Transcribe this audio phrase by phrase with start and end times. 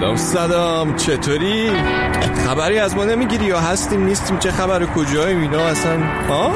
[0.00, 1.70] سلام سلام چطوری؟
[2.46, 6.52] خبری از ما نمی‌گیری یا هستیم نیستیم؟ چه خبر کجاییم؟ اینا اصلا ها؟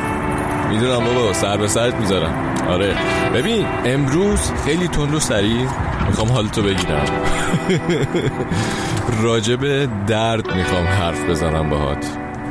[0.70, 2.56] می‌دونم بابا سر به سرت می‌ذارم.
[2.68, 2.94] آره.
[3.34, 5.66] ببین امروز خیلی تند و سریع
[6.06, 7.04] می‌خوام حالتو بگیرم.
[9.22, 12.06] راجب درد می‌خوام حرف بزنم باهات.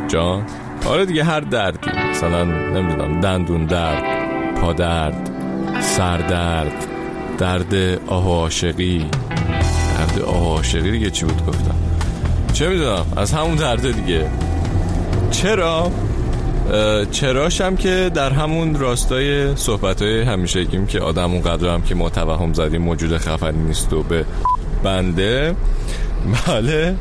[0.08, 0.46] جان؟
[0.86, 1.92] آره دیگه هر دردی.
[2.12, 4.04] مثلا نمی‌دونم دندون درد
[4.62, 5.30] پا درد
[5.80, 6.18] سر
[7.38, 7.74] درد
[8.08, 9.06] آه عاشقی.
[10.16, 11.76] درد عاشقی دیگه چی بود؟ گفتم.
[12.54, 14.26] چه می‌دونم؟ از همون درد دیگه.
[15.32, 15.92] چرا؟
[17.12, 21.96] چراشم که در همون راستای صحبت های همیشه گیم که آدم اون قدر هم که
[21.96, 24.26] ما توهم زدیم موجود خفنی نیست و به
[24.84, 25.56] بنده.
[26.48, 26.96] بله.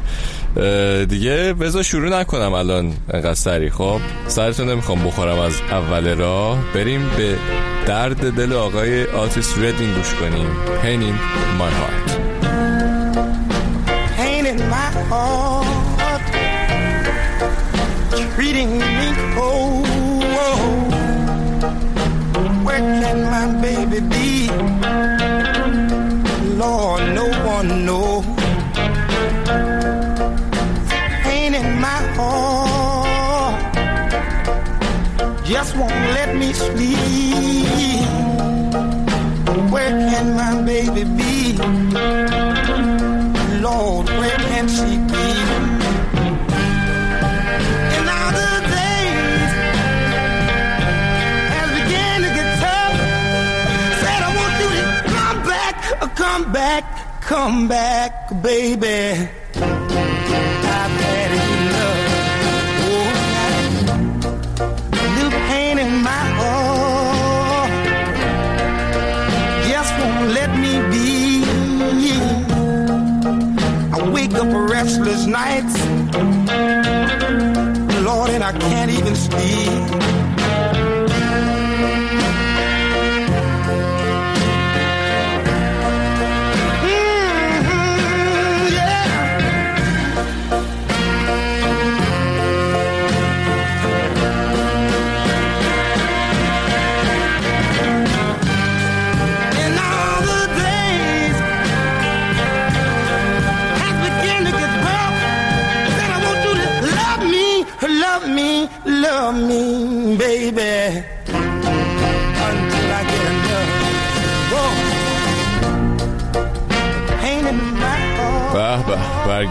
[1.04, 6.58] دیگه بذار شروع نکنم الان انقدر سری خب سرتون نمی‌خوام بخورم از اول راه.
[6.74, 7.36] بریم به
[7.86, 10.46] درد دل آقای آتیس ردینگ گوش کنیم.
[10.82, 11.14] Pain in
[11.60, 12.17] my
[15.10, 15.66] heart
[18.34, 19.86] Treating me cold
[22.64, 24.48] Where can my baby be?
[26.58, 28.24] Lord, no one knows.
[31.22, 33.74] Pain in my heart.
[35.44, 38.06] Just won't let me sleep.
[39.72, 42.37] Where can my baby be
[43.70, 45.26] Lord, where can she be?
[47.96, 49.50] In other days,
[51.52, 52.96] has began to get tough.
[54.00, 54.84] Said I want you to
[55.16, 55.76] come back,
[56.16, 56.84] come back,
[57.20, 59.28] come back, baby.
[74.82, 75.76] Restless nights,
[78.04, 80.17] Lord, and I can't even sleep.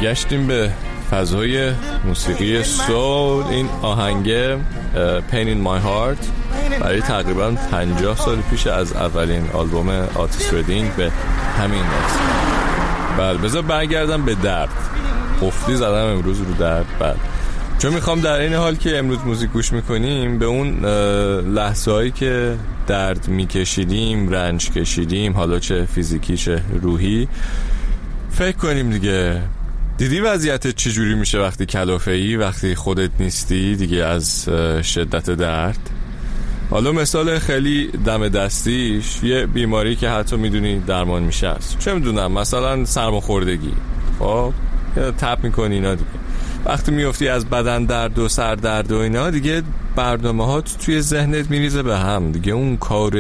[0.07, 0.72] برگشتیم به
[1.12, 1.72] فضای
[2.06, 3.45] موسیقی سول.
[3.45, 4.56] این آهنگ
[5.31, 6.25] Pain in My Heart
[6.81, 11.12] برای تقریبا 50 سال پیش از اولین آلبوم آتیس ردینگ به
[11.59, 12.12] همین ناس
[13.18, 14.69] بله بذار برگردم به درد.
[15.41, 16.85] قفلی زدم امروز رو درد.
[17.00, 17.16] بله.
[17.79, 20.85] چون می‌خوام در این حال که امروز موزیک گوش می‌کنیم به اون
[21.53, 22.56] لحظه هایی که
[22.88, 27.28] درد میکشیدیم رنج کشیدیم حالا چه فیزیکی چه روحی
[28.31, 29.41] فکر کنیم دیگه.
[29.97, 34.50] دیدی وضعیت چجوری میشه وقتی کلافه ای وقتی خودت نیستی دیگه از
[34.84, 35.90] شدت درد؟
[36.69, 41.80] حالا مثال خیلی دم دستیش یه بیماری که حتی می‌دونی درمان میشه است.
[41.80, 43.74] چه می‌دونم مثلا سرماخوردگی.
[44.19, 44.53] خب
[44.96, 46.09] تپ می‌کنی اینا دیگه.
[46.66, 49.63] وقتی میفتی از بدن درد و سر درد و اینا دیگه
[49.95, 52.53] برنامه ها توی ذهنت میریزه به هم دیگه.
[52.53, 53.18] اون کار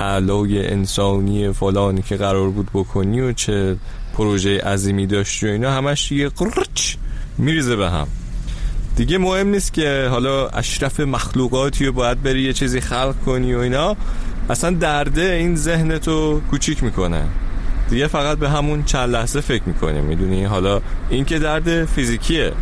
[0.00, 3.76] علای انسانی فلانی که قرار بود بکنی و چه
[4.14, 6.94] پروژه عظیمی داشتی و اینا همش یه قرچ
[7.38, 8.06] میریزه به هم.
[8.96, 13.58] دیگه مهم نیست که حالا اشرف مخلوقاتی رو باید بری یه چیزی خلق کنی و
[13.58, 13.96] اینا.
[14.50, 17.22] اصلا درده این ذهنتو کوچیک می‌کنه.
[17.90, 20.80] دیگه فقط به همون چند لحظه فکر می‌کنه می‌دونی؟ حالا
[21.10, 22.52] این که درد فیزیکیه.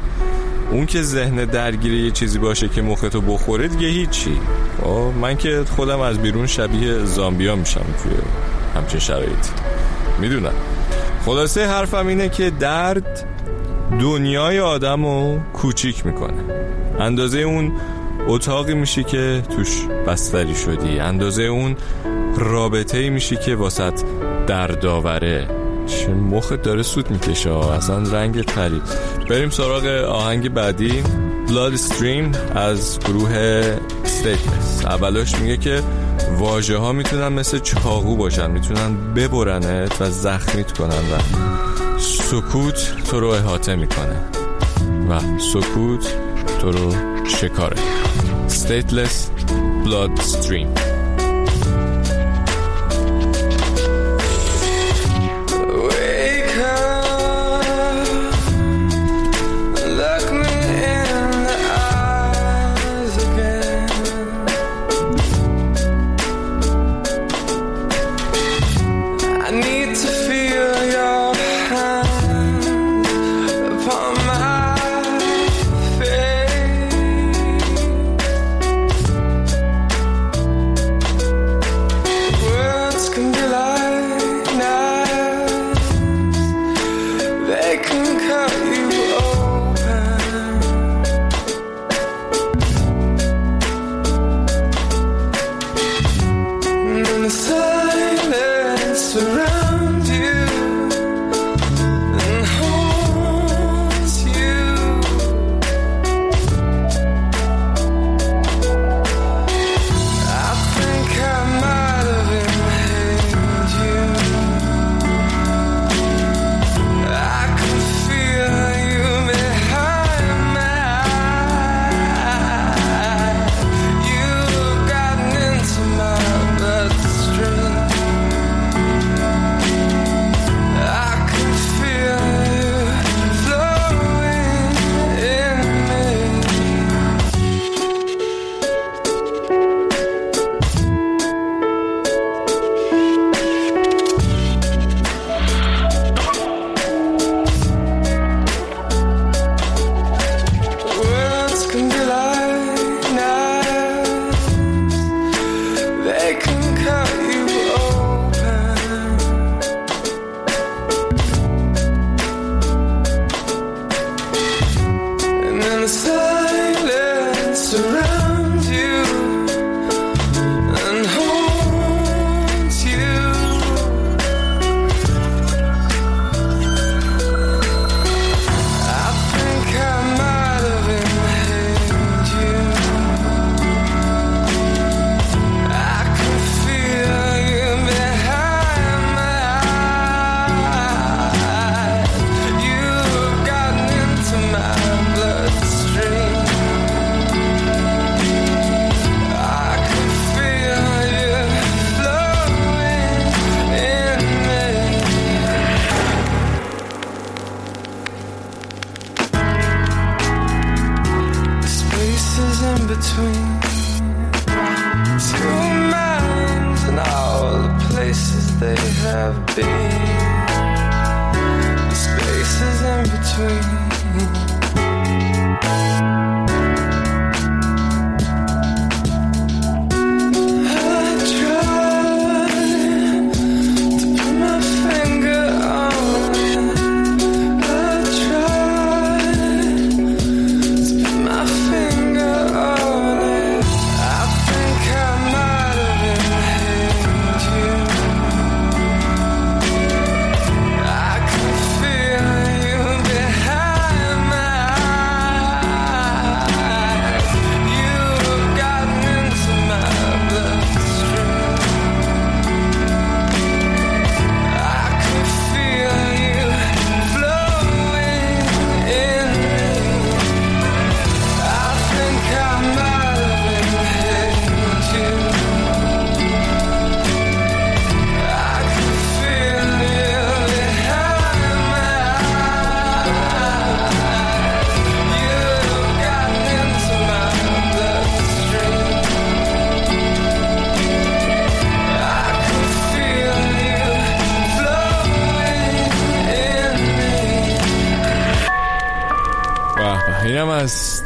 [0.71, 4.41] اون که ذهن درگیره یه چیزی باشه که مختو بخوره دیگه هیچی.
[4.83, 8.13] خب، من که خودم از بیرون شبیه زامبیا میشم توی
[8.77, 9.51] همچین شرایطی.
[10.21, 10.53] می‌دونم.
[11.25, 13.25] خلاصه حرفم اینه که درد
[14.01, 16.45] دنیای آدم رو کوچیک می‌کنه.
[17.01, 17.73] اندازه اون
[18.27, 20.99] اتاقی میشی که توش بستری شدی.
[20.99, 21.77] اندازه اون
[22.37, 24.01] رابطه میشی که واسط
[24.47, 25.49] دردآوره.
[25.87, 28.83] چه مخت داره سود می‌کشه اصلا رنگ غریب
[29.31, 31.03] بریم سراغ آهنگ بعدی.
[31.47, 33.63] Blood Stream از گروه
[34.05, 34.85] Stateless.
[34.87, 35.83] اولش میگه که
[36.39, 38.51] واژه ها می‌تونن مثل چاقو باشن.
[38.51, 41.19] می‌تونن ببرنت و زخمیت کنن و
[41.99, 44.17] سکوت تو رو احاطه می‌کنه.
[45.11, 45.21] و
[45.53, 46.17] سکوت
[46.61, 46.93] تو رو
[47.29, 47.77] شکاره.
[48.49, 49.31] Stateless
[49.85, 50.92] Blood Stream.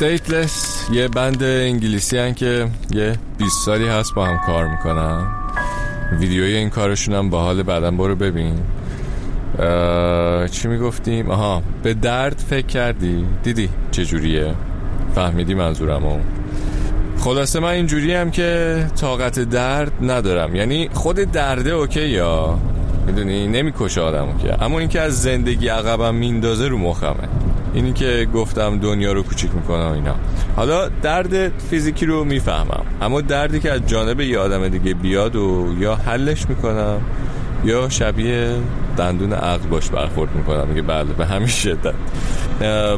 [0.01, 4.67] اینم از Stateless یه band انگلیسی هن که یه 20 سالی هست با هم کار
[4.67, 5.27] می‌کنن.
[6.21, 8.55] ویدیوی این کارشون هم حالا بعدا برو ببین.
[10.51, 14.55] چی می‌گفتیم؟ آها به درد فکر کردی؟ دیدی چجوریه
[15.15, 16.19] فهمیدی منظورمو؟
[17.19, 20.57] خلاصه من اینجوری هم که طاقت درد ندارم.
[20.57, 22.59] یعنی خود درده okay یا؟
[23.07, 24.63] می‌دونی نمی‌کشه آدمو که.
[24.63, 27.29] اما اینکه از زندگی عقبم میندازه رو مخمه.
[27.77, 30.15] اینی که گفتم دنیا رو کوچیک می‌کنم اینا.
[30.57, 32.85] حالا درد فیزیکی رو می‌فهمم.
[33.03, 37.01] اما دردی که از جانب یه آدم دیگه بیاد و یا حلش می‌کنم
[37.65, 38.57] یا شبیه
[38.97, 40.69] دندون عقل باش برخورد می‌کنم.
[40.69, 41.95] میگه بله به همین شدت.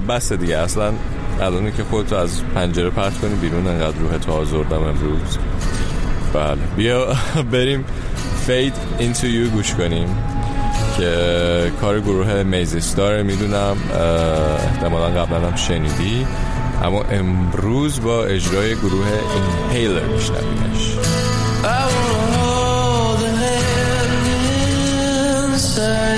[0.08, 0.56] بس دیگه.
[0.58, 0.92] اصلا
[1.40, 5.38] الان که خودتو از پنجره پرت کنی بیرون انقدر روح تو آزردم امروز.
[6.34, 6.58] بله.
[6.76, 7.06] بیا
[7.52, 7.84] بریم
[8.46, 10.37] فید into you گوش کنیم.
[10.98, 13.76] که کار گروه میزستار می‌دونم.
[14.58, 16.26] احتمالا قبلا هم شنیدی.
[16.82, 19.06] اما امروز با اجرای گروه
[19.70, 20.98] اینهیلر میشنویمش.
[25.78, 26.17] کاور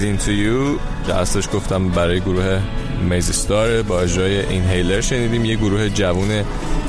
[0.00, 0.80] Fade Into You.
[1.06, 2.60] که گفتم برای گروه
[3.08, 6.44] میزستار با اجرای اینهیلر شنیدیم یه گروه جوون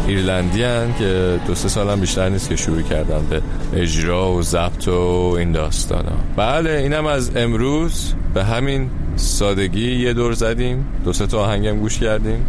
[0.07, 3.41] ایرلندی هن که دو سه سال هم بیشتر نیست که شروع کردن به
[3.75, 6.15] اجرا و ضبط و این داستان ها.
[6.35, 8.13] بله اینم از امروز.
[8.33, 10.85] به همین سادگی یه دور زدیم.
[11.05, 12.45] دو سه تا آهنگم گوش کردیم.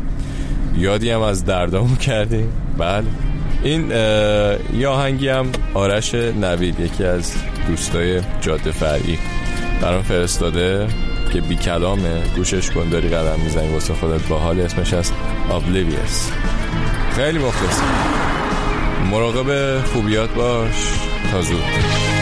[0.77, 2.53] یادی هم از دردامون کردیم.
[2.79, 3.07] بله.
[3.63, 3.91] این
[4.79, 7.33] یه آهنگی هم آرش نوید یکی از
[7.69, 9.19] دوستای جاده فرعی.
[9.83, 10.87] برام فرستاده
[11.33, 12.23] که بی کلامه.
[12.37, 13.73] گوشش کن داری قدم می‌زنی.
[13.73, 14.61] واسه خودت با حال.
[14.61, 15.13] اسمش از
[15.51, 16.33] Oblivious.
[17.17, 17.81] خیلی مخلص
[19.11, 20.93] مراقب خوبیات باش.
[21.33, 22.22] تا زود.